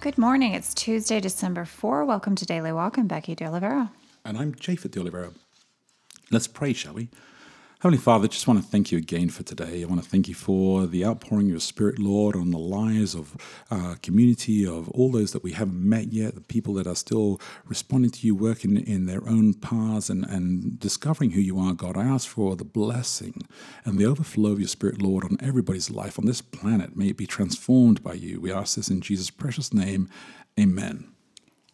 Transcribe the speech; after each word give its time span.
Good 0.00 0.16
morning. 0.16 0.54
It's 0.54 0.72
Tuesday, 0.72 1.20
December 1.20 1.66
4. 1.66 2.06
Welcome 2.06 2.34
to 2.36 2.46
Daily 2.46 2.72
Walk. 2.72 2.96
I'm 2.96 3.06
Becky 3.06 3.34
De 3.34 3.44
Oliveira. 3.44 3.92
And 4.24 4.38
I'm 4.38 4.54
Japhet 4.54 4.92
De 4.92 4.98
Oliveira. 4.98 5.32
Let's 6.30 6.46
pray, 6.46 6.72
shall 6.72 6.94
we? 6.94 7.10
Heavenly 7.80 7.96
Father, 7.96 8.28
just 8.28 8.46
want 8.46 8.62
to 8.62 8.68
thank 8.68 8.92
you 8.92 8.98
again 8.98 9.30
for 9.30 9.42
today. 9.42 9.82
I 9.82 9.86
want 9.86 10.02
to 10.02 10.08
thank 10.08 10.28
you 10.28 10.34
for 10.34 10.86
the 10.86 11.02
outpouring 11.02 11.46
of 11.46 11.50
your 11.52 11.60
Spirit, 11.60 11.98
Lord, 11.98 12.36
on 12.36 12.50
the 12.50 12.58
lives 12.58 13.14
of 13.14 13.34
our 13.70 13.96
community, 13.96 14.66
of 14.66 14.90
all 14.90 15.10
those 15.10 15.32
that 15.32 15.42
we 15.42 15.52
haven't 15.52 15.82
met 15.82 16.12
yet, 16.12 16.34
the 16.34 16.42
people 16.42 16.74
that 16.74 16.86
are 16.86 16.94
still 16.94 17.40
responding 17.64 18.10
to 18.10 18.26
you, 18.26 18.34
working 18.34 18.76
in 18.76 19.06
their 19.06 19.26
own 19.26 19.54
paths 19.54 20.10
and, 20.10 20.26
and 20.26 20.78
discovering 20.78 21.30
who 21.30 21.40
you 21.40 21.58
are, 21.58 21.72
God. 21.72 21.96
I 21.96 22.04
ask 22.04 22.28
for 22.28 22.54
the 22.54 22.66
blessing 22.66 23.46
and 23.86 23.96
the 23.96 24.04
overflow 24.04 24.52
of 24.52 24.60
your 24.60 24.68
Spirit, 24.68 25.00
Lord, 25.00 25.24
on 25.24 25.38
everybody's 25.40 25.90
life 25.90 26.18
on 26.18 26.26
this 26.26 26.42
planet. 26.42 26.98
May 26.98 27.08
it 27.08 27.16
be 27.16 27.26
transformed 27.26 28.02
by 28.02 28.12
you. 28.12 28.42
We 28.42 28.52
ask 28.52 28.76
this 28.76 28.90
in 28.90 29.00
Jesus' 29.00 29.30
precious 29.30 29.72
name. 29.72 30.10
Amen. 30.60 31.06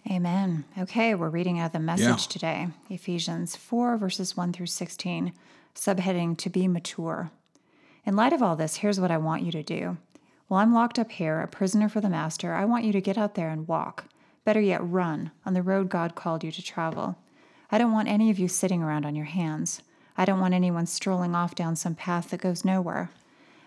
Amen. 0.09 0.67
Okay, 0.79 1.17
we're 1.17 1.31
reading 1.31 1.59
out 1.59 1.73
the 1.73 1.81
message 1.81 2.07
yeah. 2.07 2.15
today 2.15 2.69
Ephesians 2.91 3.57
4, 3.57 3.97
verses 3.97 4.37
1 4.37 4.53
through 4.53 4.67
16 4.67 5.33
subheading 5.77 6.37
To 6.39 6.49
Be 6.49 6.67
Mature. 6.67 7.31
In 8.05 8.17
light 8.17 8.33
of 8.33 8.43
all 8.43 8.57
this, 8.57 8.77
here's 8.77 8.99
what 8.99 9.11
I 9.11 9.19
want 9.19 9.43
you 9.43 9.53
to 9.53 9.63
do. 9.63 9.99
While 10.49 10.61
I'm 10.61 10.73
locked 10.73 10.99
up 10.99 11.11
here, 11.11 11.41
a 11.41 11.47
prisoner 11.47 11.89
for 11.89 12.01
the 12.01 12.09
Master, 12.09 12.55
I 12.55 12.65
want 12.65 12.85
you 12.85 12.93
to 12.93 13.01
get 13.01 13.19
out 13.19 13.35
there 13.35 13.51
and 13.51 13.69
walk. 13.69 14.07
Better 14.45 14.61
yet, 14.61 14.81
run 14.83 15.33
on 15.45 15.55
the 15.55 15.63
road 15.63 15.89
God 15.91 16.15
called 16.15 16.43
you 16.43 16.51
to 16.51 16.63
travel. 16.63 17.19
I 17.71 17.79
don't 17.79 17.93
want 17.93 18.09
any 18.09 18.31
of 18.31 18.39
you 18.39 18.49
sitting 18.49 18.83
around 18.83 19.05
on 19.05 19.17
your 19.17 19.27
hands. 19.27 19.83
I 20.17 20.25
don't 20.25 20.41
want 20.41 20.55
anyone 20.55 20.87
strolling 20.87 21.35
off 21.35 21.55
down 21.55 21.77
some 21.77 21.95
path 21.95 22.31
that 22.31 22.41
goes 22.41 22.65
nowhere. 22.65 23.11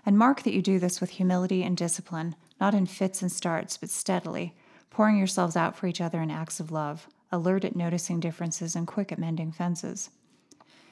And 0.05 0.17
mark 0.17 0.41
that 0.44 0.53
you 0.53 0.61
do 0.61 0.79
this 0.79 0.99
with 0.99 1.11
humility 1.11 1.63
and 1.63 1.77
discipline, 1.77 2.35
not 2.59 2.73
in 2.73 2.88
fits 2.88 3.21
and 3.21 3.31
starts, 3.31 3.77
but 3.77 3.89
steadily, 3.89 4.55
pouring 4.89 5.17
yourselves 5.17 5.55
out 5.55 5.75
for 5.75 5.85
each 5.85 6.01
other 6.01 6.21
in 6.21 6.31
acts 6.31 6.59
of 6.59 6.71
love, 6.71 7.07
alert 7.31 7.66
at 7.66 7.75
noticing 7.75 8.19
differences 8.19 8.75
and 8.75 8.88
quick 8.88 9.11
at 9.11 9.19
mending 9.19 9.51
fences. 9.51 10.09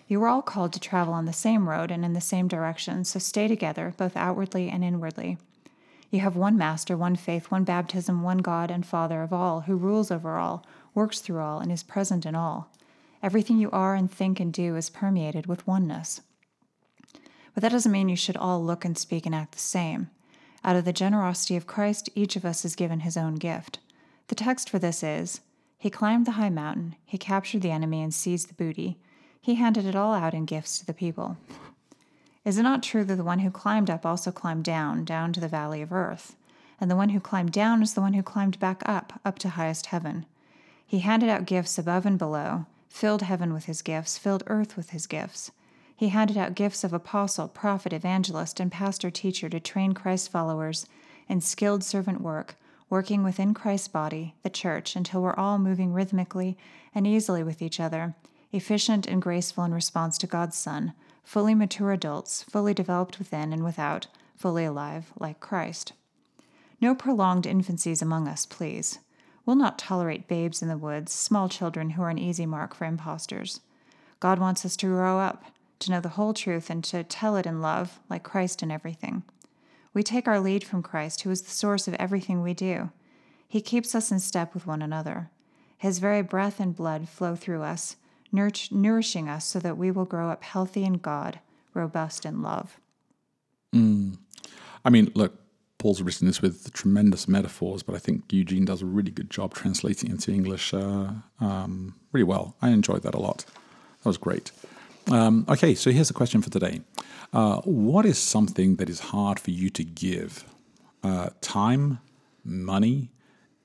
You 0.07 0.23
are 0.23 0.29
all 0.29 0.41
called 0.41 0.71
to 0.73 0.79
travel 0.79 1.13
on 1.13 1.25
the 1.25 1.33
same 1.33 1.67
road 1.67 1.91
and 1.91 2.05
in 2.05 2.13
the 2.13 2.21
same 2.21 2.47
direction, 2.47 3.03
so 3.03 3.19
stay 3.19 3.47
together, 3.47 3.93
both 3.97 4.15
outwardly 4.15 4.69
and 4.69 4.83
inwardly. 4.83 5.37
You 6.09 6.21
have 6.21 6.37
one 6.37 6.57
Master, 6.57 6.95
one 6.95 7.17
faith, 7.17 7.51
one 7.51 7.65
baptism, 7.65 8.23
one 8.23 8.37
God 8.37 8.71
and 8.71 8.85
Father 8.85 9.21
of 9.21 9.33
all, 9.33 9.61
who 9.61 9.75
rules 9.75 10.09
over 10.09 10.37
all, 10.37 10.65
works 10.93 11.19
through 11.19 11.41
all, 11.41 11.59
and 11.59 11.71
is 11.71 11.83
present 11.83 12.25
in 12.25 12.35
all. 12.35 12.71
Everything 13.21 13.57
you 13.57 13.69
are 13.71 13.95
and 13.95 14.09
think 14.09 14.39
and 14.39 14.53
do 14.53 14.77
is 14.77 14.89
permeated 14.89 15.47
with 15.47 15.67
oneness. 15.67 16.21
But 17.53 17.61
that 17.63 17.71
doesn't 17.73 17.91
mean 17.91 18.07
you 18.07 18.15
should 18.15 18.37
all 18.37 18.63
look 18.63 18.85
and 18.85 18.97
speak 18.97 19.25
and 19.25 19.35
act 19.35 19.51
the 19.53 19.59
same. 19.59 20.09
Out 20.63 20.77
of 20.77 20.85
the 20.85 20.93
generosity 20.93 21.57
of 21.57 21.67
Christ, 21.67 22.09
each 22.15 22.35
of 22.37 22.45
us 22.45 22.63
is 22.63 22.75
given 22.75 23.01
his 23.01 23.17
own 23.17 23.35
gift. 23.35 23.79
The 24.27 24.35
text 24.35 24.69
for 24.69 24.79
this 24.79 25.03
is 25.03 25.41
He 25.77 25.89
climbed 25.89 26.25
the 26.25 26.33
high 26.33 26.49
mountain, 26.49 26.95
he 27.03 27.17
captured 27.17 27.61
the 27.61 27.71
enemy 27.71 28.01
and 28.01 28.13
seized 28.13 28.49
the 28.49 28.53
booty. 28.53 28.97
He 29.47 29.55
handed 29.55 29.85
it 29.85 29.95
all 29.95 30.13
out 30.13 30.33
in 30.33 30.43
gifts 30.43 30.77
to 30.77 30.85
the 30.85 30.93
people. 30.93 31.37
Is 32.43 32.57
it 32.57 32.63
not 32.63 32.83
true 32.83 33.05
that 33.05 33.15
the 33.15 33.23
one 33.23 33.39
who 33.39 33.49
climbed 33.49 33.89
up 33.89 34.05
also 34.05 34.29
climbed 34.29 34.65
down, 34.65 35.05
down 35.05 35.31
to 35.31 35.39
the 35.39 35.47
valley 35.47 35.81
of 35.81 35.93
earth? 35.93 36.35
And 36.81 36.91
the 36.91 36.97
one 36.97 37.11
who 37.11 37.21
climbed 37.21 37.53
down 37.53 37.81
is 37.81 37.93
the 37.93 38.01
one 38.01 38.11
who 38.11 38.21
climbed 38.21 38.59
back 38.59 38.83
up, 38.85 39.21
up 39.23 39.39
to 39.39 39.47
highest 39.51 39.85
heaven. 39.85 40.25
He 40.85 40.99
handed 40.99 41.29
out 41.29 41.45
gifts 41.45 41.77
above 41.77 42.05
and 42.05 42.19
below, 42.19 42.65
filled 42.89 43.21
heaven 43.21 43.53
with 43.53 43.67
his 43.67 43.81
gifts, 43.81 44.17
filled 44.17 44.43
earth 44.47 44.75
with 44.75 44.89
his 44.89 45.07
gifts. 45.07 45.49
He 45.95 46.09
handed 46.09 46.35
out 46.35 46.53
gifts 46.53 46.83
of 46.83 46.91
apostle, 46.91 47.47
prophet, 47.47 47.93
evangelist, 47.93 48.59
and 48.59 48.69
pastor 48.69 49.09
teacher 49.09 49.47
to 49.47 49.61
train 49.61 49.93
Christ's 49.93 50.27
followers 50.27 50.87
in 51.29 51.39
skilled 51.39 51.85
servant 51.85 52.19
work, 52.19 52.57
working 52.89 53.23
within 53.23 53.53
Christ's 53.53 53.87
body, 53.87 54.35
the 54.43 54.49
church, 54.49 54.97
until 54.97 55.21
we're 55.21 55.35
all 55.35 55.57
moving 55.57 55.93
rhythmically 55.93 56.57
and 56.93 57.07
easily 57.07 57.43
with 57.43 57.61
each 57.61 57.79
other 57.79 58.13
efficient 58.51 59.05
and 59.05 59.21
graceful 59.21 59.63
in 59.63 59.73
response 59.73 60.17
to 60.17 60.27
God's 60.27 60.57
Son, 60.57 60.93
fully 61.23 61.53
mature 61.53 61.91
adults, 61.91 62.43
fully 62.43 62.73
developed 62.73 63.19
within 63.19 63.51
and 63.51 63.63
without, 63.63 64.07
fully 64.35 64.63
alive, 64.63 65.11
like 65.19 65.39
Christ. 65.39 65.93
No 66.79 66.95
prolonged 66.95 67.45
infancies 67.45 68.01
among 68.01 68.27
us, 68.27 68.45
please. 68.45 68.99
We'll 69.45 69.55
not 69.55 69.79
tolerate 69.79 70.27
babes 70.27 70.61
in 70.61 70.67
the 70.67 70.77
woods, 70.77 71.11
small 71.11 71.49
children 71.49 71.91
who 71.91 72.01
are 72.01 72.09
an 72.09 72.19
easy 72.19 72.45
mark 72.45 72.75
for 72.75 72.85
impostors. 72.85 73.61
God 74.19 74.39
wants 74.39 74.65
us 74.65 74.75
to 74.77 74.87
grow 74.87 75.19
up, 75.19 75.45
to 75.79 75.91
know 75.91 75.99
the 75.99 76.09
whole 76.09 76.33
truth, 76.33 76.69
and 76.69 76.83
to 76.85 77.03
tell 77.03 77.35
it 77.35 77.45
in 77.45 77.61
love, 77.61 77.99
like 78.09 78.23
Christ 78.23 78.61
in 78.61 78.71
everything. 78.71 79.23
We 79.93 80.03
take 80.03 80.27
our 80.27 80.39
lead 80.39 80.63
from 80.63 80.83
Christ, 80.83 81.21
who 81.21 81.31
is 81.31 81.41
the 81.41 81.51
source 81.51 81.87
of 81.87 81.93
everything 81.95 82.41
we 82.41 82.53
do. 82.53 82.91
He 83.47 83.61
keeps 83.61 83.95
us 83.95 84.11
in 84.11 84.19
step 84.19 84.53
with 84.53 84.67
one 84.67 84.81
another. 84.81 85.29
His 85.77 85.99
very 85.99 86.21
breath 86.21 86.59
and 86.59 86.75
blood 86.75 87.07
flow 87.07 87.35
through 87.35 87.63
us, 87.63 87.95
nourishing 88.31 89.29
us 89.29 89.45
so 89.45 89.59
that 89.59 89.77
we 89.77 89.91
will 89.91 90.05
grow 90.05 90.29
up 90.29 90.43
healthy 90.43 90.83
in 90.83 90.95
God, 90.95 91.39
robust 91.73 92.25
in 92.25 92.41
love. 92.41 92.79
Mm. 93.73 94.17
I 94.85 94.89
mean, 94.89 95.11
look, 95.15 95.39
Paul's 95.77 96.01
written 96.01 96.27
this 96.27 96.41
with 96.41 96.73
tremendous 96.73 97.27
metaphors, 97.27 97.83
but 97.83 97.95
I 97.95 97.99
think 97.99 98.31
Eugene 98.31 98.65
does 98.65 98.81
a 98.81 98.85
really 98.85 99.11
good 99.11 99.29
job 99.29 99.53
translating 99.53 100.09
into 100.09 100.31
English 100.31 100.73
uh, 100.73 101.11
um, 101.39 101.95
really 102.11 102.23
well. 102.23 102.55
I 102.61 102.69
enjoyed 102.69 103.03
that 103.03 103.13
a 103.13 103.19
lot. 103.19 103.45
That 104.03 104.09
was 104.09 104.17
great. 104.17 104.51
Um, 105.11 105.45
okay, 105.47 105.75
so 105.75 105.91
here's 105.91 106.07
the 106.07 106.13
question 106.13 106.41
for 106.41 106.49
today 106.49 106.81
uh, 107.31 107.61
What 107.61 108.05
is 108.05 108.17
something 108.17 108.75
that 108.77 108.89
is 108.89 108.99
hard 108.99 109.39
for 109.39 109.51
you 109.51 109.69
to 109.71 109.83
give? 109.83 110.45
Uh, 111.03 111.29
time, 111.41 111.99
money, 112.43 113.11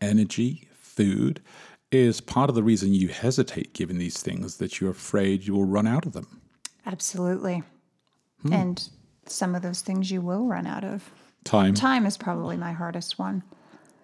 energy, 0.00 0.68
food? 0.74 1.40
Is 1.92 2.20
part 2.20 2.48
of 2.48 2.56
the 2.56 2.62
reason 2.62 2.94
you 2.94 3.08
hesitate 3.08 3.74
giving 3.74 3.98
these 3.98 4.20
things 4.20 4.56
that 4.56 4.80
you're 4.80 4.90
afraid 4.90 5.46
you 5.46 5.54
will 5.54 5.64
run 5.64 5.86
out 5.86 6.06
of 6.06 6.12
them. 6.12 6.40
Absolutely. 6.86 7.62
Hmm. 8.42 8.52
And 8.52 8.88
some 9.26 9.54
of 9.54 9.62
those 9.62 9.82
things 9.82 10.10
you 10.10 10.20
will 10.20 10.46
run 10.46 10.66
out 10.66 10.84
of. 10.84 11.10
Time. 11.44 11.74
Time 11.74 12.06
is 12.06 12.16
probably 12.16 12.56
my 12.56 12.72
hardest 12.72 13.18
one. 13.18 13.42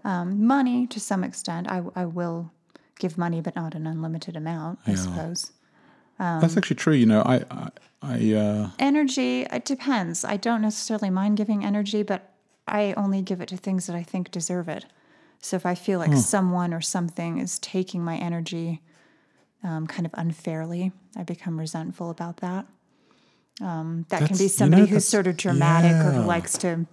Um, 0.04 0.46
money, 0.46 0.86
to 0.88 1.00
some 1.00 1.24
extent, 1.24 1.68
I, 1.68 1.82
I 1.94 2.04
will 2.04 2.50
give 2.98 3.16
money, 3.18 3.40
but 3.40 3.56
not 3.56 3.74
an 3.74 3.86
unlimited 3.86 4.36
amount, 4.36 4.78
I 4.86 4.90
yeah. 4.90 4.96
suppose. 4.96 5.52
Um, 6.18 6.40
That's 6.40 6.56
actually 6.56 6.76
true. 6.76 6.94
You 6.94 7.06
know, 7.06 7.22
I, 7.22 7.44
I, 7.50 7.68
I 8.02 8.34
uh... 8.34 8.70
energy. 8.78 9.42
It 9.42 9.64
depends. 9.64 10.24
I 10.24 10.36
don't 10.36 10.62
necessarily 10.62 11.10
mind 11.10 11.36
giving 11.36 11.64
energy, 11.64 12.02
but 12.02 12.32
I 12.66 12.92
only 12.96 13.22
give 13.22 13.40
it 13.40 13.48
to 13.48 13.56
things 13.56 13.86
that 13.86 13.96
I 13.96 14.02
think 14.02 14.30
deserve 14.30 14.68
it. 14.68 14.84
So 15.40 15.56
if 15.56 15.64
I 15.64 15.74
feel 15.74 15.98
like 15.98 16.10
hmm. 16.10 16.16
someone 16.16 16.74
or 16.74 16.80
something 16.80 17.38
is 17.38 17.58
taking 17.58 18.02
my 18.02 18.16
energy 18.16 18.82
um, 19.62 19.86
kind 19.86 20.06
of 20.06 20.12
unfairly, 20.14 20.92
I 21.16 21.22
become 21.22 21.58
resentful 21.58 22.10
about 22.10 22.38
that. 22.38 22.66
Um, 23.60 24.06
that 24.08 24.20
that's, 24.20 24.28
can 24.28 24.38
be 24.38 24.48
somebody 24.48 24.82
you 24.82 24.88
know, 24.88 24.94
who's 24.94 25.08
sort 25.08 25.26
of 25.26 25.36
dramatic 25.36 25.90
yeah. 25.90 26.08
or 26.08 26.12
who 26.12 26.22
likes 26.22 26.56
to 26.58 26.86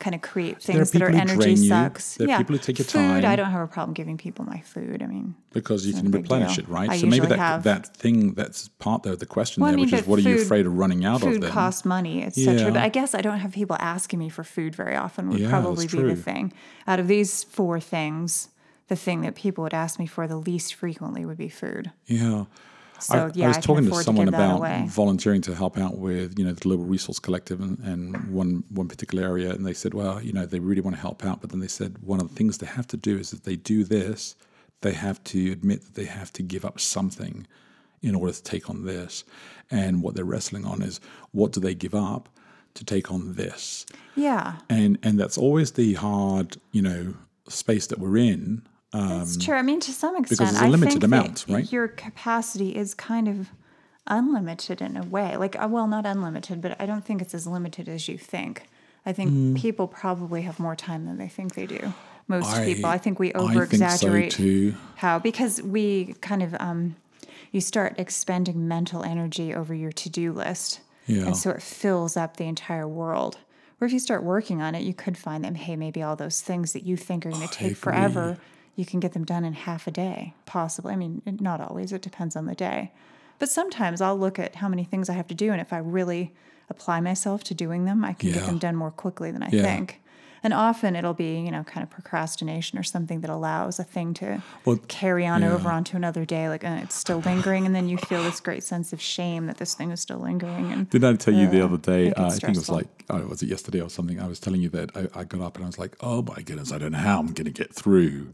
kind 0.00 0.14
of 0.14 0.22
create 0.22 0.60
things 0.60 0.90
that 0.90 1.02
are 1.02 1.10
energy 1.10 1.54
sucks. 1.54 2.16
There 2.16 2.26
are 2.26 2.30
yeah. 2.30 2.38
people 2.38 2.56
who 2.56 2.62
take 2.62 2.78
your 2.78 2.86
food, 2.86 2.98
time. 2.98 3.24
I 3.24 3.36
don't 3.36 3.50
have 3.50 3.60
a 3.60 3.66
problem 3.68 3.94
giving 3.94 4.16
people 4.16 4.44
my 4.44 4.60
food. 4.60 5.02
I 5.02 5.06
mean, 5.06 5.36
because 5.52 5.86
you 5.86 5.92
can 5.92 6.10
replenish 6.10 6.56
deal. 6.56 6.64
it, 6.64 6.68
right? 6.68 6.90
I 6.90 6.96
so 6.96 7.06
maybe 7.06 7.26
that 7.26 7.38
have, 7.38 7.62
that 7.64 7.94
thing 7.96 8.34
that's 8.34 8.68
part 8.68 9.06
of 9.06 9.18
the 9.20 9.26
question 9.26 9.62
well, 9.62 9.70
there, 9.70 9.74
I 9.74 9.76
mean, 9.76 9.90
which 9.90 10.00
is 10.00 10.06
what 10.06 10.18
food, 10.18 10.26
are 10.26 10.30
you 10.30 10.42
afraid 10.42 10.66
of 10.66 10.76
running 10.76 11.04
out 11.04 11.20
food 11.20 11.36
of? 11.36 11.42
Food 11.42 11.52
costs 11.52 11.84
money, 11.84 12.24
etc. 12.24 12.54
Yeah. 12.54 12.70
But 12.70 12.78
I 12.78 12.88
guess 12.88 13.14
I 13.14 13.20
don't 13.20 13.38
have 13.38 13.52
people 13.52 13.76
asking 13.78 14.18
me 14.18 14.30
for 14.30 14.42
food 14.42 14.74
very 14.74 14.96
often. 14.96 15.28
Would 15.28 15.38
yeah, 15.38 15.50
probably 15.50 15.86
be 15.86 16.02
the 16.02 16.16
thing. 16.16 16.52
Out 16.88 16.98
of 16.98 17.06
these 17.06 17.44
four 17.44 17.78
things, 17.78 18.48
the 18.88 18.96
thing 18.96 19.20
that 19.20 19.34
people 19.36 19.62
would 19.62 19.74
ask 19.74 19.98
me 19.98 20.06
for 20.06 20.26
the 20.26 20.36
least 20.36 20.74
frequently 20.74 21.24
would 21.24 21.38
be 21.38 21.48
food. 21.48 21.92
Yeah. 22.06 22.46
So 23.02 23.26
I, 23.26 23.30
yeah, 23.34 23.46
I 23.46 23.48
was 23.48 23.56
I 23.58 23.60
talking 23.60 23.88
to 23.88 23.94
someone 24.02 24.26
to 24.26 24.34
about 24.34 24.88
volunteering 24.88 25.40
to 25.42 25.54
help 25.54 25.78
out 25.78 25.98
with 25.98 26.38
you 26.38 26.44
know 26.44 26.52
the 26.52 26.60
Global 26.60 26.84
Resource 26.84 27.18
Collective 27.18 27.60
and, 27.60 27.78
and 27.80 28.32
one 28.32 28.64
one 28.70 28.88
particular 28.88 29.24
area, 29.24 29.50
and 29.52 29.66
they 29.66 29.74
said, 29.74 29.94
well, 29.94 30.22
you 30.22 30.32
know, 30.32 30.46
they 30.46 30.60
really 30.60 30.80
want 30.80 30.96
to 30.96 31.00
help 31.00 31.24
out, 31.24 31.40
but 31.40 31.50
then 31.50 31.60
they 31.60 31.68
said 31.68 31.98
one 32.02 32.20
of 32.20 32.28
the 32.28 32.34
things 32.34 32.58
they 32.58 32.66
have 32.66 32.86
to 32.88 32.96
do 32.96 33.18
is 33.18 33.30
that 33.30 33.44
they 33.44 33.56
do 33.56 33.84
this, 33.84 34.36
they 34.82 34.92
have 34.92 35.22
to 35.24 35.52
admit 35.52 35.82
that 35.82 35.94
they 35.94 36.06
have 36.06 36.32
to 36.34 36.42
give 36.42 36.64
up 36.64 36.80
something 36.80 37.46
in 38.02 38.14
order 38.14 38.32
to 38.32 38.42
take 38.42 38.70
on 38.70 38.84
this, 38.84 39.24
and 39.70 40.02
what 40.02 40.14
they're 40.14 40.24
wrestling 40.24 40.64
on 40.64 40.82
is 40.82 41.00
what 41.32 41.52
do 41.52 41.60
they 41.60 41.74
give 41.74 41.94
up 41.94 42.28
to 42.74 42.84
take 42.84 43.10
on 43.10 43.34
this? 43.34 43.86
Yeah, 44.16 44.56
and 44.68 44.98
and 45.02 45.18
that's 45.18 45.38
always 45.38 45.72
the 45.72 45.94
hard 45.94 46.56
you 46.72 46.82
know 46.82 47.14
space 47.48 47.86
that 47.88 47.98
we're 47.98 48.16
in 48.16 48.62
It's 48.92 49.36
true. 49.36 49.54
I 49.54 49.62
mean, 49.62 49.80
to 49.80 49.92
some 49.92 50.16
extent, 50.16 50.50
it's 50.50 50.60
a 50.60 50.64
I 50.64 50.68
limited 50.68 51.04
amount, 51.04 51.46
right? 51.48 51.70
Your 51.70 51.88
capacity 51.88 52.74
is 52.76 52.94
kind 52.94 53.28
of 53.28 53.48
unlimited 54.06 54.82
in 54.82 54.96
a 54.96 55.04
way. 55.04 55.36
Like, 55.36 55.60
uh, 55.60 55.68
well, 55.70 55.86
not 55.86 56.06
unlimited, 56.06 56.60
but 56.60 56.80
I 56.80 56.86
don't 56.86 57.04
think 57.04 57.22
it's 57.22 57.34
as 57.34 57.46
limited 57.46 57.88
as 57.88 58.08
you 58.08 58.18
think. 58.18 58.66
I 59.06 59.12
think 59.12 59.30
Hmm. 59.30 59.54
people 59.54 59.86
probably 59.88 60.42
have 60.42 60.58
more 60.58 60.76
time 60.76 61.06
than 61.06 61.18
they 61.18 61.28
think 61.28 61.54
they 61.54 61.66
do. 61.66 61.92
Most 62.28 62.48
I- 62.52 62.64
people, 62.64 62.86
I 62.90 62.98
think 62.98 63.18
we 63.18 63.32
over 63.32 63.54
so 63.54 63.60
exaggerate 63.62 64.32
too. 64.32 64.74
how 64.96 65.18
because 65.18 65.62
we 65.62 66.14
kind 66.20 66.42
of 66.42 66.54
um, 66.60 66.96
you 67.52 67.60
start 67.60 67.94
expending 67.98 68.68
mental 68.68 69.02
energy 69.02 69.54
over 69.54 69.74
your 69.74 69.90
to 69.92 70.08
do 70.08 70.32
list, 70.32 70.80
Yeah. 71.06 71.26
and 71.26 71.36
so 71.36 71.50
it 71.50 71.62
fills 71.62 72.16
up 72.16 72.36
the 72.36 72.44
entire 72.44 72.86
world. 72.86 73.38
Or 73.80 73.86
if 73.86 73.92
you 73.92 73.98
start 73.98 74.22
working 74.22 74.60
on 74.60 74.74
it, 74.74 74.82
you 74.82 74.92
could 74.94 75.16
find 75.16 75.44
that 75.44 75.56
hey, 75.56 75.74
maybe 75.76 76.02
all 76.02 76.14
those 76.14 76.40
things 76.40 76.72
that 76.74 76.84
you 76.84 76.96
think 76.96 77.24
are 77.26 77.30
going 77.30 77.48
to 77.48 77.54
take 77.54 77.76
forever, 77.76 78.36
you 78.80 78.86
can 78.86 78.98
get 78.98 79.12
them 79.12 79.24
done 79.24 79.44
in 79.44 79.52
half 79.52 79.86
a 79.86 79.90
day, 79.90 80.34
possibly. 80.46 80.92
I 80.94 80.96
mean, 80.96 81.20
not 81.40 81.60
always. 81.60 81.92
It 81.92 82.02
depends 82.02 82.34
on 82.34 82.46
the 82.46 82.54
day. 82.54 82.90
But 83.38 83.48
sometimes 83.50 84.00
I'll 84.00 84.18
look 84.18 84.38
at 84.38 84.56
how 84.56 84.68
many 84.68 84.84
things 84.84 85.08
I 85.08 85.12
have 85.14 85.28
to 85.28 85.34
do, 85.34 85.52
and 85.52 85.60
if 85.60 85.72
I 85.72 85.78
really 85.78 86.32
apply 86.70 87.00
myself 87.00 87.44
to 87.44 87.54
doing 87.54 87.84
them, 87.84 88.04
I 88.04 88.14
can 88.14 88.28
Yeah. 88.30 88.36
get 88.36 88.46
them 88.46 88.58
done 88.58 88.76
more 88.76 88.90
quickly 88.90 89.30
than 89.30 89.42
I 89.42 89.50
Yeah. 89.50 89.62
think. 89.62 90.00
And 90.42 90.54
often 90.54 90.96
it'll 90.96 91.12
be, 91.12 91.38
you 91.40 91.50
know, 91.50 91.64
kind 91.64 91.82
of 91.82 91.90
procrastination 91.90 92.78
or 92.78 92.82
something 92.82 93.20
that 93.20 93.28
allows 93.28 93.78
a 93.78 93.84
thing 93.84 94.14
to 94.14 94.42
Well, 94.64 94.78
carry 94.88 95.26
on 95.26 95.42
yeah. 95.42 95.50
over 95.52 95.70
onto 95.70 95.96
another 95.98 96.24
day. 96.24 96.48
Like 96.48 96.64
uh, 96.64 96.78
it's 96.82 96.94
still 96.94 97.20
lingering, 97.20 97.66
and 97.66 97.74
then 97.74 97.88
you 97.90 97.98
feel 97.98 98.22
this 98.24 98.40
great 98.40 98.62
sense 98.64 98.94
of 98.94 99.02
shame 99.02 99.46
that 99.48 99.58
this 99.58 99.74
thing 99.74 99.90
is 99.90 100.00
still 100.00 100.18
lingering. 100.18 100.72
And 100.72 100.88
Didn't 100.88 101.12
I 101.12 101.16
tell 101.16 101.34
you 101.34 101.46
the 101.50 101.62
other 101.62 101.76
day? 101.76 102.12
Uh, 102.12 102.26
I 102.28 102.30
think 102.30 102.56
it 102.56 102.56
was 102.56 102.70
like, 102.70 102.88
oh, 103.10 103.20
was 103.26 103.42
it 103.42 103.48
yesterday 103.50 103.80
or 103.82 103.90
something? 103.90 104.18
I 104.18 104.28
was 104.28 104.40
telling 104.40 104.62
you 104.62 104.70
that 104.70 104.96
I, 104.96 105.20
I 105.20 105.24
got 105.24 105.42
up 105.42 105.56
and 105.56 105.64
I 105.64 105.66
was 105.66 105.78
like, 105.78 105.94
oh 106.00 106.22
my 106.22 106.40
goodness, 106.42 106.72
I 106.72 106.78
don't 106.78 106.92
know 106.92 106.98
how 106.98 107.18
I'm 107.20 107.32
going 107.38 107.44
to 107.44 107.50
get 107.62 107.74
through 107.74 108.32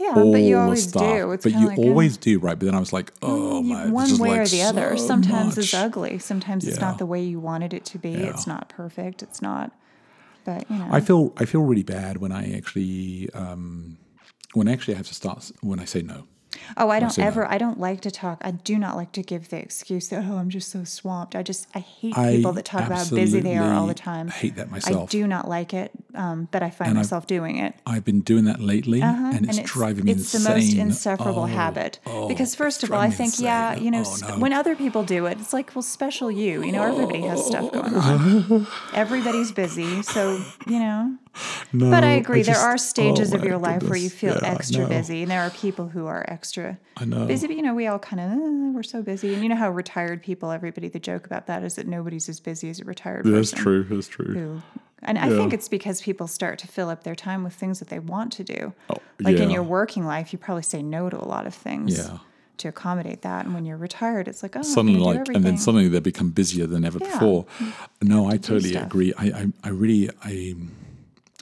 yeah, 0.00 0.14
but 0.14 0.38
you 0.38 0.56
always 0.56 0.88
stuff. 0.88 1.02
do. 1.02 1.30
It's 1.32 1.44
but 1.44 1.52
you 1.52 1.66
like, 1.66 1.78
always 1.78 2.16
do, 2.16 2.38
right? 2.38 2.58
But 2.58 2.64
then 2.64 2.74
I 2.74 2.80
was 2.80 2.90
like, 2.90 3.12
oh 3.20 3.62
my, 3.62 3.86
one 3.90 4.16
way 4.16 4.30
like 4.30 4.40
or 4.40 4.46
the 4.46 4.62
other. 4.62 4.96
so 4.96 5.06
Sometimes 5.06 5.58
it's 5.58 5.74
ugly. 5.74 6.18
Sometimes 6.18 6.66
it's 6.66 6.80
not 6.80 6.96
the 6.96 7.04
way 7.04 7.22
you 7.22 7.38
wanted 7.38 7.74
it 7.74 7.84
to 7.86 7.98
be. 7.98 8.14
It's 8.14 8.46
not 8.46 8.70
perfect. 8.70 9.22
It's 9.22 9.42
not. 9.42 9.72
But 10.46 10.70
you 10.70 10.78
know, 10.78 10.88
I 10.90 11.00
feel 11.00 11.34
I 11.36 11.44
feel 11.44 11.60
really 11.60 11.82
bad 11.82 12.16
when 12.16 12.32
I 12.32 12.54
actually 12.54 13.28
um, 13.34 13.98
when 14.54 14.68
I 14.68 14.72
actually 14.72 14.94
have 14.94 15.06
to 15.08 15.14
start 15.14 15.52
when 15.60 15.78
I 15.78 15.84
say 15.84 16.00
no. 16.00 16.26
Oh, 16.76 16.88
I 16.90 16.98
don't 17.00 17.16
ever. 17.18 17.46
I 17.46 17.58
don't 17.58 17.78
like 17.78 18.00
to 18.02 18.10
talk. 18.10 18.38
I 18.42 18.50
do 18.50 18.78
not 18.78 18.96
like 18.96 19.12
to 19.12 19.22
give 19.22 19.48
the 19.50 19.58
excuse 19.58 20.08
that 20.08 20.24
oh, 20.28 20.36
I'm 20.36 20.50
just 20.50 20.68
so 20.70 20.82
swamped. 20.84 21.36
I 21.36 21.42
just 21.42 21.68
I 21.74 21.78
hate 21.80 22.16
I 22.18 22.36
people 22.36 22.52
that 22.54 22.64
talk 22.64 22.86
about 22.86 23.06
how 23.06 23.14
busy 23.14 23.40
they 23.40 23.56
are 23.56 23.72
all 23.72 23.86
the 23.86 23.94
time. 23.94 24.28
hate 24.28 24.56
that 24.56 24.70
myself. 24.70 25.08
I 25.08 25.12
do 25.12 25.26
not 25.26 25.48
like 25.48 25.72
it, 25.74 25.92
um, 26.14 26.48
but 26.50 26.62
I 26.62 26.70
find 26.70 26.94
myself 26.94 27.26
doing 27.26 27.58
it. 27.58 27.74
I've 27.86 28.04
been 28.04 28.20
doing 28.20 28.44
that 28.44 28.60
lately, 28.60 29.00
and 29.00 29.48
it's 29.48 29.58
driving 29.60 30.04
me 30.06 30.12
Uh-huh. 30.12 30.20
it's 30.20 30.32
the 30.32 30.48
most 30.50 30.74
insufferable 30.74 31.42
Oh, 31.42 31.46
habit. 31.46 32.00
oh, 32.06 32.26
because 32.28 32.54
first 32.54 32.82
of 32.82 32.92
all, 32.92 33.00
I 33.00 33.10
think, 33.10 33.38
yeah, 33.38 33.76
you 33.76 33.90
know, 33.90 34.02
Oh, 34.06 34.16
no. 34.30 34.38
when 34.38 34.52
other 34.52 34.74
people 34.74 35.02
do 35.04 35.26
it, 35.26 35.38
it's 35.40 35.52
like, 35.52 35.74
well, 35.74 35.82
special 35.82 36.30
you. 36.30 36.62
You 36.64 36.72
know, 36.72 36.82
everybody 36.82 37.20
has 37.22 37.44
stuff 37.46 37.70
going 37.72 37.94
on. 37.94 38.66
Everybody's 38.94 39.52
busy, 39.52 40.02
so 40.02 40.42
you 40.66 40.78
know. 40.80 41.16
No, 41.72 41.88
But 41.90 42.02
I 42.02 42.10
agree, 42.12 42.42
there 42.42 42.54
just- 42.54 42.66
are 42.66 42.76
stages 42.76 43.32
oh 43.32 43.36
of 43.36 43.44
your 43.44 43.56
life 43.56 43.82
where 43.84 43.96
you 43.96 44.10
feel 44.10 44.34
Yeah, 44.42 44.48
extra 44.54 44.82
no. 44.82 44.88
busy, 44.88 45.22
and 45.22 45.30
there 45.30 45.42
are 45.42 45.50
people 45.50 45.88
who 45.88 46.06
are 46.06 46.24
extra 46.28 46.78
I 46.96 47.04
know. 47.04 47.26
busy. 47.26 47.46
But 47.46 47.56
you 47.56 47.62
know, 47.62 47.74
we 47.74 47.86
all 47.86 47.98
kind 48.00 48.20
of 48.20 48.30
uh, 48.32 48.72
we're 48.74 48.82
so 48.82 49.02
busy, 49.02 49.32
and 49.34 49.42
you 49.42 49.48
know 49.48 49.54
how 49.56 49.70
retired 49.70 50.22
people, 50.22 50.50
everybody, 50.50 50.88
the 50.88 50.98
joke 50.98 51.26
about 51.26 51.46
that 51.46 51.62
is 51.62 51.76
that 51.76 51.86
nobody's 51.86 52.28
as 52.28 52.40
busy 52.40 52.68
as 52.70 52.80
a 52.80 52.84
retired 52.84 53.22
person. 53.22 53.34
That's 53.36 53.52
true. 53.52 53.84
That's 53.84 54.08
true. 54.08 54.34
who- 54.34 54.62
And 55.02 55.18
I 55.18 55.28
think 55.30 55.54
it's 55.54 55.68
because 55.68 56.02
people 56.02 56.26
start 56.26 56.58
to 56.58 56.66
fill 56.68 56.90
up 56.90 57.04
their 57.04 57.14
time 57.14 57.42
with 57.44 57.54
things 57.54 57.78
that 57.78 57.88
they 57.88 58.00
want 58.00 58.32
to 58.32 58.44
do. 58.44 58.74
Oh, 58.90 58.96
like 59.20 59.36
in 59.38 59.48
your 59.50 59.62
working 59.62 60.04
life, 60.04 60.32
you 60.32 60.38
probably 60.38 60.62
say 60.64 60.82
no 60.82 61.08
to 61.08 61.16
a 61.16 61.24
lot 61.24 61.46
of 61.46 61.54
things 61.54 61.96
Yeah. 61.96 62.18
to 62.58 62.68
accommodate 62.68 63.22
that. 63.22 63.46
And 63.46 63.54
when 63.54 63.64
you're 63.64 63.78
retired, 63.78 64.28
it's 64.28 64.42
like, 64.42 64.56
oh, 64.56 64.62
suddenly 64.62 65.00
I 65.00 65.04
like 65.20 65.28
and 65.28 65.42
then 65.44 65.56
suddenly 65.56 65.88
they 65.88 66.00
become 66.00 66.30
busier 66.30 66.66
than 66.66 66.84
ever 66.84 66.98
Yeah. 67.00 67.12
before 67.12 67.46
no 68.02 68.26
i 68.28 68.36
totally 68.36 68.74
agree 68.74 69.14
I, 69.16 69.24
I 69.40 69.46
i 69.64 69.68
really 69.70 70.10
i 70.24 70.54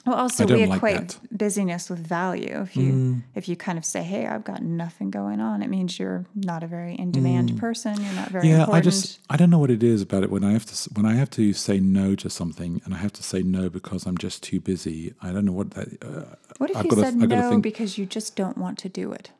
Well, 0.05 0.15
also 0.15 0.45
we 0.47 0.63
equate. 0.63 1.17
Mm. 1.21 1.37
busyness 1.37 1.89
with 1.89 1.99
value. 1.99 2.61
If 2.61 2.75
you 2.75 3.21
if 3.35 3.47
you 3.49 3.55
kind 3.55 3.77
of 3.77 3.85
say, 3.85 4.01
"Hey, 4.03 4.25
I've 4.27 4.43
got 4.43 4.61
nothing 4.63 5.11
going 5.11 5.39
on," 5.39 5.61
it 5.61 5.69
means 5.69 5.99
you're 5.99 6.25
not 6.35 6.63
a 6.63 6.67
very 6.67 6.95
in 6.95 7.11
demand 7.11 7.57
person. 7.59 7.95
You're 8.03 8.13
not 8.13 8.29
very 8.29 8.45
Mm. 8.45 8.49
yeah 8.51 8.59
important. 8.61 8.75
i 8.77 8.89
just 8.89 9.19
i 9.29 9.35
don't 9.37 9.49
know 9.49 9.59
what 9.59 9.71
it 9.71 9.83
is 9.83 10.01
about 10.01 10.23
it 10.23 10.29
when 10.31 10.43
i 10.43 10.53
have 10.53 10.65
to 10.65 10.89
when 10.95 11.05
i 11.05 11.15
have 11.15 11.29
to 11.31 11.53
say 11.53 11.79
no 11.79 12.15
to 12.15 12.29
something 12.29 12.81
and 12.85 12.93
i 12.93 12.97
have 12.97 13.11
to 13.13 13.23
say 13.23 13.41
no 13.43 13.69
because 13.69 14.05
i'm 14.07 14.17
just 14.17 14.41
too 14.49 14.59
busy 14.59 15.13
i 15.21 15.31
don't 15.33 15.45
know 15.45 15.51
what 15.61 15.71
that 15.71 15.87
uh, 16.03 16.35
what 16.59 16.69
if 16.71 16.77
I've 16.77 16.85
you 16.85 16.91
said 17.03 17.15
no 17.15 17.49
think- 17.49 17.63
because 17.63 17.97
you 17.99 18.05
just 18.05 18.35
don't 18.35 18.57
want 18.57 18.77
to 18.79 18.89
do 18.89 19.11
it? 19.11 19.31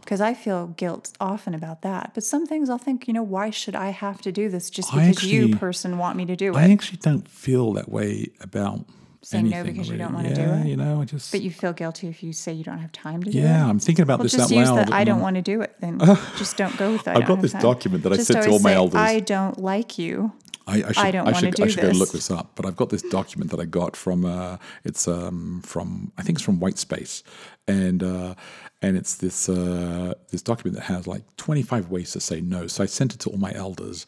Because 0.00 0.20
I 0.20 0.34
feel 0.34 0.68
guilt 0.68 1.12
often 1.20 1.54
about 1.54 1.82
that. 1.82 2.12
But 2.14 2.24
some 2.24 2.46
things 2.46 2.68
I'll 2.70 2.78
think, 2.78 3.06
you 3.08 3.14
know, 3.14 3.22
why 3.22 3.50
should 3.50 3.74
I 3.74 3.90
have 3.90 4.20
to 4.22 4.32
do 4.32 4.48
this 4.48 4.70
just 4.70 4.90
because 4.92 5.24
you 5.24 5.56
person 5.56 5.98
want 5.98 6.16
me 6.16 6.24
to 6.26 6.36
do 6.36 6.52
it? 6.52 6.56
i 6.56 6.70
actually 6.70 6.98
don't 7.02 7.26
feel 7.28 7.72
that 7.74 7.88
way 7.90 8.28
about 8.40 8.80
Saying 9.24 9.48
no 9.48 9.64
because 9.64 9.88
you 9.88 9.96
don't 9.96 10.12
do 10.22 10.28
Yeah, 10.40 10.60
it? 10.60 10.66
you 10.66 10.76
know 10.76 11.00
i 11.00 11.04
just 11.04 11.32
but 11.32 11.40
you 11.40 11.50
feel 11.50 11.72
guilty 11.72 12.08
if 12.08 12.22
you 12.22 12.32
say 12.32 12.52
you 12.52 12.62
don't 12.64 12.78
have 12.78 12.92
time 12.92 13.22
to 13.22 13.30
do 13.30 13.38
it. 13.38 13.42
yeah 13.42 13.66
i'm 13.68 13.78
thinking 13.78 14.02
about 14.02 14.18
Well, 14.18 14.24
this 14.24 14.32
just 14.32 14.52
out 14.52 14.56
use 14.56 14.68
loud 14.70 14.78
that 14.88 14.92
I 14.92 15.04
don't 15.04 15.20
want 15.20 15.36
to 15.36 15.42
do 15.42 15.60
it. 15.62 15.74
Then 15.80 15.98
just 16.36 16.56
don't 16.56 16.76
go 16.76 16.92
with 16.92 17.04
that. 17.04 17.16
I 17.16 17.20
I've 17.20 17.26
got 17.28 17.40
this 17.40 17.52
time. 17.52 17.62
document 17.62 18.02
that 18.04 18.12
I 18.12 18.16
sent 18.18 18.44
to 18.44 18.50
all 18.50 18.58
my 18.60 18.70
say, 18.70 18.74
elders. 18.76 19.00
I 19.00 19.20
don't 19.20 19.58
like 19.58 19.98
you. 19.98 20.32
I, 20.66 20.76
I 20.76 20.92
should, 20.92 21.12
don't 21.12 21.28
I 21.28 21.32
should, 21.32 21.54
do 21.54 21.64
I 21.64 21.66
should 21.68 21.82
go 21.82 21.88
look 21.88 22.12
this. 22.12 22.28
this 22.28 22.30
up, 22.30 22.52
but 22.54 22.64
I've 22.64 22.76
got 22.76 22.88
this 22.88 23.02
document 23.02 23.50
that 23.50 23.60
I 23.60 23.66
got 23.66 23.96
from 23.96 24.24
uh, 24.24 24.56
it's 24.84 25.06
um, 25.08 25.60
from 25.64 26.10
I 26.16 26.22
think 26.22 26.38
it's 26.38 26.44
from 26.44 26.58
Whitespace, 26.58 27.22
and 27.68 28.02
uh, 28.02 28.34
and 28.80 28.96
it's 28.96 29.16
this 29.16 29.48
uh, 29.48 30.14
this 30.30 30.40
document 30.42 30.76
that 30.76 30.84
has 30.84 31.06
like 31.06 31.22
25 31.36 31.90
ways 31.90 32.12
to 32.12 32.20
say 32.20 32.40
no. 32.40 32.66
So 32.66 32.82
I 32.82 32.86
sent 32.86 33.12
it 33.14 33.20
to 33.20 33.30
all 33.30 33.36
my 33.38 33.52
elders, 33.54 34.06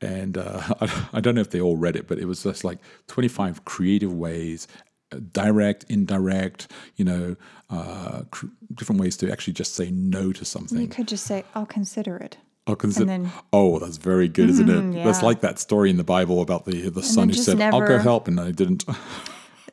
and 0.00 0.36
uh, 0.38 0.60
I, 0.80 1.06
I 1.14 1.20
don't 1.20 1.34
know 1.34 1.40
if 1.40 1.50
they 1.50 1.60
all 1.60 1.76
read 1.76 1.96
it, 1.96 2.06
but 2.08 2.18
it 2.18 2.26
was 2.26 2.42
just 2.42 2.64
like 2.64 2.78
25 3.08 3.64
creative 3.64 4.12
ways. 4.14 4.66
uh, 5.12 5.18
Direct, 5.32 5.84
indirect, 5.88 6.70
you 6.96 7.04
know, 7.04 7.36
uh, 7.70 8.22
cr- 8.30 8.46
different 8.74 9.00
ways 9.00 9.16
to 9.18 9.30
actually 9.32 9.54
just 9.54 9.74
say 9.74 9.90
no 9.90 10.32
to 10.32 10.44
something. 10.44 10.80
You 10.80 10.88
could 10.88 11.08
just 11.08 11.24
say, 11.26 11.44
I'll 11.54 11.66
consider 11.66 12.16
it. 12.16 12.36
I'll 12.66 12.76
consider. 12.76 13.06
then- 13.06 13.26
Mm-hmm, 13.26 13.38
oh, 13.54 13.78
that's 13.78 13.96
very 13.96 14.28
good, 14.28 14.50
isn't 14.50 14.68
it? 14.68 15.04
That's 15.04 15.22
like 15.22 15.40
that 15.40 15.58
story 15.58 15.88
in 15.90 15.96
the 15.96 16.04
Bible 16.04 16.42
about 16.42 16.66
the 16.66 16.90
the 16.90 17.02
son 17.02 17.28
who 17.28 17.34
said, 17.46 17.56
"I'll 17.74 17.80
go 17.80 17.98
help," 18.02 18.28
and 18.28 18.38
I 18.38 18.50
didn't. 18.50 18.84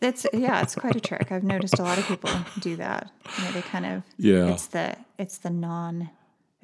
It's 0.01 0.25
yeah, 0.33 0.61
it's 0.61 0.75
quite 0.75 0.95
a 0.95 0.99
trick. 0.99 1.31
I've 1.31 1.43
noticed 1.43 1.79
a 1.79 1.81
lot 1.83 1.97
of 1.97 2.05
people 2.05 2.29
do 2.59 2.75
that. 2.75 3.09
You 3.37 3.43
know, 3.45 3.51
they 3.53 3.61
kind 3.61 3.85
of 3.85 4.03
Yeah. 4.17 4.51
It's 4.53 4.67
the 4.67 4.97
it's 5.17 5.37
the 5.39 5.49
non 5.49 6.09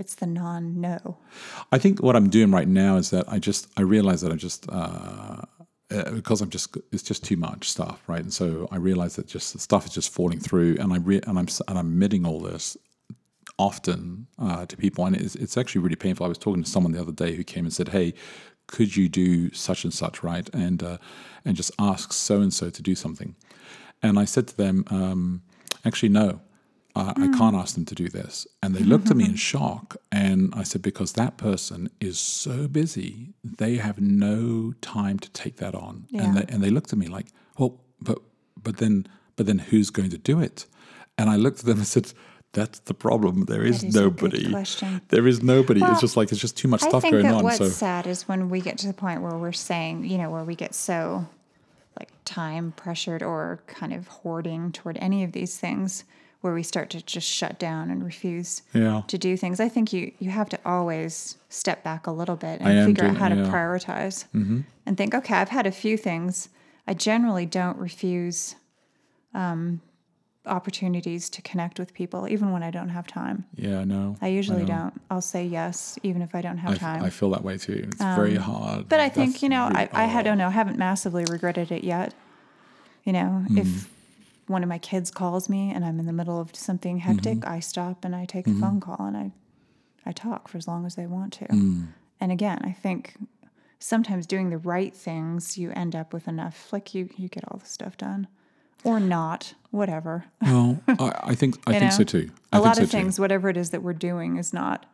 it's 0.01 0.15
the 0.15 0.25
non 0.25 0.81
no. 0.81 1.17
I 1.71 1.77
think 1.77 2.01
what 2.01 2.15
I'm 2.15 2.29
doing 2.29 2.51
right 2.51 2.67
now 2.67 2.97
is 2.97 3.11
that 3.11 3.31
I 3.31 3.39
just 3.39 3.67
I 3.77 3.83
realize 3.83 4.21
that 4.21 4.33
I 4.33 4.35
just 4.35 4.67
uh, 4.69 5.43
uh, 5.91 6.11
because 6.11 6.41
I'm 6.41 6.49
just 6.49 6.75
it's 6.91 7.03
just 7.03 7.23
too 7.23 7.37
much 7.37 7.69
stuff, 7.69 8.01
right? 8.07 8.21
And 8.21 8.33
so 8.33 8.67
I 8.71 8.77
realize 8.77 9.15
that 9.15 9.27
just 9.27 9.57
stuff 9.59 9.85
is 9.85 9.93
just 9.93 10.11
falling 10.11 10.39
through, 10.39 10.77
and 10.79 10.91
I 10.91 10.97
re- 10.97 11.21
and 11.27 11.37
I'm 11.39 11.47
and 11.67 11.77
I'm 11.77 11.87
admitting 11.87 12.25
all 12.25 12.41
this 12.41 12.75
often 13.57 14.27
uh, 14.39 14.65
to 14.65 14.75
people, 14.75 15.05
and 15.05 15.15
it's, 15.15 15.35
it's 15.35 15.55
actually 15.55 15.81
really 15.81 15.95
painful. 15.95 16.25
I 16.25 16.29
was 16.29 16.39
talking 16.39 16.63
to 16.63 16.69
someone 16.69 16.93
the 16.93 17.01
other 17.01 17.11
day 17.11 17.35
who 17.35 17.43
came 17.43 17.65
and 17.65 17.73
said, 17.73 17.89
"Hey, 17.89 18.13
could 18.67 18.95
you 18.95 19.07
do 19.07 19.53
such 19.53 19.83
and 19.83 19.93
such, 19.93 20.23
right?" 20.23 20.49
And 20.53 20.81
uh, 20.81 20.97
and 21.45 21.55
just 21.55 21.71
ask 21.77 22.11
so 22.11 22.41
and 22.41 22.53
so 22.53 22.69
to 22.71 22.81
do 22.81 22.95
something, 22.95 23.35
and 24.01 24.17
I 24.17 24.25
said 24.25 24.47
to 24.47 24.57
them, 24.57 24.83
um, 24.87 25.43
"Actually, 25.85 26.09
no." 26.09 26.41
I, 26.95 27.09
I 27.09 27.13
mm. 27.13 27.37
can't 27.37 27.55
ask 27.55 27.75
them 27.75 27.85
to 27.85 27.95
do 27.95 28.09
this. 28.09 28.47
And 28.61 28.75
they 28.75 28.83
looked 28.83 29.09
at 29.09 29.17
me 29.17 29.25
in 29.25 29.35
shock. 29.51 29.97
And 30.11 30.53
I 30.55 30.63
said, 30.63 30.81
because 30.81 31.13
that 31.13 31.37
person 31.37 31.89
is 31.99 32.19
so 32.19 32.67
busy, 32.67 33.33
they 33.43 33.75
have 33.77 33.99
no 33.99 34.73
time 34.81 35.19
to 35.19 35.29
take 35.31 35.57
that 35.57 35.75
on. 35.75 36.05
Yeah. 36.09 36.23
And, 36.23 36.37
they, 36.37 36.53
and 36.53 36.63
they 36.63 36.69
looked 36.69 36.91
at 36.93 36.99
me 36.99 37.07
like, 37.07 37.27
well, 37.57 37.79
but, 38.01 38.19
but 38.61 38.77
then, 38.77 39.07
but 39.35 39.45
then 39.45 39.59
who's 39.59 39.89
going 39.89 40.09
to 40.09 40.17
do 40.17 40.39
it? 40.39 40.65
And 41.17 41.29
I 41.29 41.35
looked 41.35 41.59
at 41.59 41.65
them 41.65 41.77
and 41.77 41.87
said, 41.87 42.11
that's 42.53 42.79
the 42.79 42.93
problem. 42.93 43.45
There 43.45 43.63
is, 43.63 43.83
is 43.83 43.95
nobody. 43.95 44.53
There 45.07 45.27
is 45.27 45.41
nobody. 45.41 45.79
Well, 45.79 45.93
it's 45.93 46.01
just 46.01 46.17
like, 46.17 46.31
it's 46.31 46.41
just 46.41 46.57
too 46.57 46.67
much 46.67 46.83
I 46.83 46.89
stuff 46.89 47.03
think 47.03 47.13
going 47.13 47.25
that 47.25 47.35
on. 47.35 47.43
what's 47.43 47.57
So 47.57 47.69
sad 47.69 48.07
is 48.07 48.27
when 48.27 48.49
we 48.49 48.59
get 48.59 48.77
to 48.79 48.87
the 48.87 48.93
point 48.93 49.21
where 49.21 49.37
we're 49.37 49.53
saying, 49.53 50.03
you 50.03 50.17
know, 50.17 50.29
where 50.29 50.43
we 50.43 50.55
get 50.55 50.75
so 50.75 51.27
like 51.97 52.09
time 52.25 52.73
pressured 52.73 53.23
or 53.23 53.61
kind 53.67 53.93
of 53.93 54.07
hoarding 54.07 54.71
toward 54.71 54.97
any 54.99 55.23
of 55.23 55.31
these 55.31 55.57
things 55.57 56.03
where 56.41 56.53
we 56.53 56.63
start 56.63 56.89
to 56.89 57.01
just 57.03 57.27
shut 57.27 57.57
down 57.59 57.89
and 57.91 58.03
refuse 58.03 58.63
Yeah. 58.73 59.01
to 59.07 59.17
do 59.17 59.37
things. 59.37 59.59
I 59.59 59.69
think 59.69 59.93
you 59.93 60.11
you 60.19 60.31
have 60.31 60.49
to 60.49 60.59
always 60.65 61.37
step 61.49 61.83
back 61.83 62.07
a 62.07 62.11
little 62.11 62.35
bit 62.35 62.59
and 62.61 62.85
figure 62.87 63.03
out 63.05 63.07
doing- 63.11 63.15
how 63.15 63.29
to 63.29 63.35
yeah. 63.35 63.43
Mm-hmm. 63.43 63.53
prioritize 63.55 64.25
and 64.85 64.97
think, 64.97 65.13
okay, 65.15 65.35
I've 65.35 65.49
had 65.49 65.67
a 65.67 65.71
few 65.71 65.97
things. 65.97 66.49
I 66.87 66.93
generally 66.95 67.45
don't 67.45 67.77
refuse 67.77 68.55
um, 69.35 69.81
opportunities 70.47 71.29
to 71.29 71.41
connect 71.43 71.77
with 71.79 71.93
people, 71.93 72.27
even 72.27 72.51
when 72.51 72.63
I 72.63 72.71
don't 72.71 72.89
have 72.89 73.05
time. 73.05 73.45
yeah, 73.55 73.83
no. 73.83 74.17
I 74.21 74.27
usually 74.29 74.61
know. 74.63 74.75
don't. 74.75 75.01
I'll 75.11 75.21
say 75.21 75.45
yes, 75.45 75.99
even 76.01 76.21
if 76.23 76.33
I 76.33 76.41
don't 76.41 76.57
have 76.57 76.71
I, 76.73 76.77
time. 76.77 77.03
I 77.03 77.11
feel 77.11 77.29
that 77.29 77.43
way 77.43 77.57
too. 77.57 77.83
It's 77.87 77.97
very 78.03 78.35
hard. 78.35 78.89
But 78.89 78.99
I 78.99 79.09
think 79.09 79.33
That's 79.33 79.43
you 79.43 79.49
know, 79.49 79.67
really- 79.67 79.87
I, 79.93 80.05
I 80.05 80.19
oh. 80.19 80.23
don't 80.23 80.39
know, 80.39 80.47
I 80.47 80.51
haven't 80.51 80.79
massively 80.79 81.23
regretted 81.29 81.71
it 81.71 81.83
yet. 81.83 82.13
You 83.03 83.13
know, 83.13 83.45
Hmm. 83.47 83.57
if 83.59 83.89
one 84.47 84.63
of 84.63 84.69
my 84.69 84.77
kids 84.77 85.11
calls 85.11 85.49
me 85.49 85.71
and 85.71 85.85
I'm 85.85 85.99
in 85.99 86.05
the 86.05 86.13
middle 86.13 86.39
of 86.39 86.55
something 86.55 86.97
hectic, 86.97 87.39
Mm-hmm. 87.39 87.53
I 87.53 87.59
stop 87.59 88.03
and 88.03 88.15
I 88.15 88.25
take 88.25 88.47
a 88.47 88.53
phone 88.53 88.79
call 88.79 89.05
and 89.05 89.15
I 89.17 89.31
I 90.05 90.11
talk 90.11 90.47
for 90.47 90.57
as 90.57 90.67
long 90.67 90.85
as 90.85 90.95
they 90.95 91.05
want 91.05 91.31
to. 91.33 91.45
Mm. 91.45 91.87
And 92.19 92.31
again, 92.31 92.59
I 92.63 92.71
think 92.71 93.15
sometimes 93.79 94.25
doing 94.25 94.49
the 94.49 94.57
right 94.57 94.95
things, 94.95 95.57
you 95.57 95.71
end 95.71 95.95
up 95.95 96.11
with 96.13 96.27
enough 96.27 96.71
like 96.73 96.93
you 96.95 97.09
you 97.17 97.27
get 97.27 97.43
all 97.47 97.57
the 97.57 97.65
stuff 97.65 97.97
done. 97.97 98.27
Or 98.83 98.99
not, 98.99 99.53
whatever. 99.69 100.25
Well, 100.41 100.81
I, 100.87 101.19
I 101.23 101.35
think 101.35 101.59
I 101.67 101.73
think 101.73 101.83
know? 101.83 101.89
so 101.97 102.03
too. 102.03 102.31
I 102.51 102.57
a 102.57 102.61
lot 102.61 102.77
so 102.77 102.83
of 102.83 102.89
too. 102.89 102.97
things, 102.97 103.19
whatever 103.19 103.47
it 103.49 103.57
is 103.57 103.69
that 103.69 103.83
we're 103.83 103.93
doing, 103.93 104.37
is 104.37 104.53
not, 104.53 104.87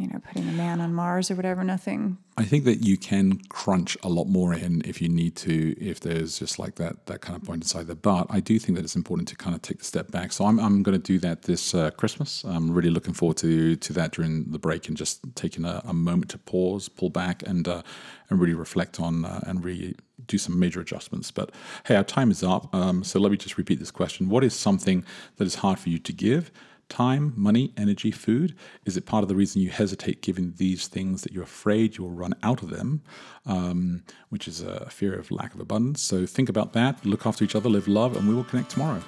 you 0.00 0.08
know, 0.08 0.18
putting 0.26 0.48
a 0.48 0.52
man 0.52 0.80
on 0.80 0.94
Mars 0.94 1.30
or 1.30 1.34
whatever. 1.34 1.62
Nothing. 1.62 2.16
I 2.38 2.44
think 2.44 2.64
that 2.64 2.82
you 2.82 2.96
can 2.96 3.38
crunch 3.50 3.98
a 4.02 4.08
lot 4.08 4.26
more 4.26 4.54
in 4.54 4.80
if 4.86 5.02
you 5.02 5.10
need 5.10 5.36
to, 5.36 5.76
if 5.78 6.00
there's 6.00 6.38
just 6.38 6.58
like 6.58 6.76
that 6.76 7.04
that 7.06 7.20
kind 7.20 7.36
of 7.36 7.44
point 7.44 7.62
inside 7.62 7.86
there. 7.86 7.96
But 7.96 8.26
I 8.30 8.40
do 8.40 8.58
think 8.58 8.76
that 8.76 8.84
it's 8.84 8.96
important 8.96 9.28
to 9.28 9.36
kind 9.36 9.54
of 9.54 9.60
take 9.60 9.78
the 9.78 9.84
step 9.84 10.10
back. 10.10 10.32
So 10.32 10.46
I'm, 10.46 10.58
I'm 10.58 10.82
going 10.82 10.98
to 10.98 11.12
do 11.12 11.18
that 11.18 11.42
this 11.42 11.74
uh, 11.74 11.90
Christmas. 11.90 12.42
I'm 12.44 12.72
really 12.72 12.88
looking 12.88 13.12
forward 13.12 13.36
to 13.38 13.76
to 13.76 13.92
that 13.92 14.12
during 14.12 14.50
the 14.50 14.58
break 14.58 14.88
and 14.88 14.96
just 14.96 15.20
taking 15.34 15.64
a, 15.66 15.82
a 15.84 15.92
moment 15.92 16.30
to 16.30 16.38
pause, 16.38 16.88
pull 16.88 17.10
back, 17.10 17.42
and 17.42 17.68
uh, 17.68 17.82
and 18.30 18.40
really 18.40 18.54
reflect 18.54 18.98
on 19.00 19.26
uh, 19.26 19.40
and 19.46 19.62
really 19.62 19.96
do 20.26 20.38
some 20.38 20.58
major 20.58 20.80
adjustments. 20.80 21.30
But 21.30 21.50
hey, 21.84 21.96
our 21.96 22.04
time 22.04 22.30
is 22.30 22.42
up. 22.42 22.74
Um, 22.74 23.04
so 23.04 23.20
let 23.20 23.30
me 23.30 23.36
just 23.36 23.58
repeat 23.58 23.80
this 23.80 23.90
question: 23.90 24.30
What 24.30 24.44
is 24.44 24.54
something 24.54 25.04
that 25.36 25.44
is 25.44 25.56
hard 25.56 25.78
for 25.78 25.90
you 25.90 25.98
to 25.98 26.12
give? 26.12 26.50
Time, 26.90 27.32
money, 27.36 27.72
energy, 27.76 28.10
food? 28.10 28.56
Is 28.84 28.96
it 28.96 29.06
part 29.06 29.22
of 29.22 29.28
the 29.28 29.36
reason 29.36 29.62
you 29.62 29.70
hesitate 29.70 30.22
giving 30.22 30.54
these 30.56 30.88
things 30.88 31.22
that 31.22 31.32
you're 31.32 31.44
afraid 31.44 31.96
you'll 31.96 32.10
run 32.10 32.34
out 32.42 32.62
of 32.64 32.70
them, 32.70 33.02
um, 33.46 34.02
which 34.28 34.48
is 34.48 34.60
a 34.60 34.90
fear 34.90 35.14
of 35.14 35.30
lack 35.30 35.54
of 35.54 35.60
abundance? 35.60 36.02
So 36.02 36.26
think 36.26 36.48
about 36.48 36.72
that, 36.72 37.06
look 37.06 37.26
after 37.26 37.44
each 37.44 37.54
other, 37.54 37.70
live 37.70 37.86
love, 37.86 38.16
and 38.16 38.28
we 38.28 38.34
will 38.34 38.44
connect 38.44 38.72
tomorrow. 38.72 39.00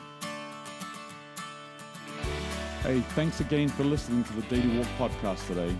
Hey, 2.82 3.00
thanks 3.16 3.40
again 3.40 3.68
for 3.68 3.82
listening 3.82 4.22
to 4.24 4.32
the 4.34 4.42
Daily 4.42 4.78
Walk 4.78 4.86
podcast 4.96 5.44
today. 5.48 5.76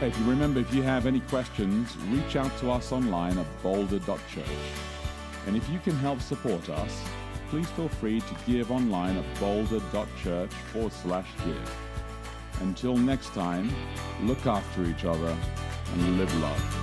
Hey, 0.00 0.08
if 0.08 0.18
you 0.18 0.24
remember, 0.24 0.58
if 0.60 0.74
you 0.74 0.82
have 0.82 1.06
any 1.06 1.20
questions, 1.20 1.96
reach 2.08 2.34
out 2.34 2.56
to 2.58 2.72
us 2.72 2.90
online 2.90 3.38
at 3.38 3.46
boulder.church. 3.62 4.46
And 5.46 5.56
if 5.56 5.68
you 5.70 5.78
can 5.78 5.94
help 5.96 6.20
support 6.20 6.68
us, 6.70 7.00
please 7.52 7.68
feel 7.72 7.88
free 7.88 8.18
to 8.18 8.34
give 8.46 8.72
online 8.72 9.14
at 9.14 9.38
boulder.church 9.38 10.50
forward 10.72 10.90
slash 10.90 11.28
give. 11.44 11.76
Until 12.62 12.96
next 12.96 13.34
time, 13.34 13.70
look 14.22 14.46
after 14.46 14.84
each 14.84 15.04
other 15.04 15.36
and 15.92 16.18
live 16.18 16.34
love. 16.40 16.81